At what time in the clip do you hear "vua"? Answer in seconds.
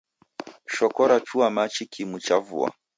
2.39-2.71